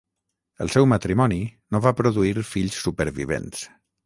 [0.65, 1.37] El seu matrimoni
[1.75, 3.63] no va produir fills supervivents.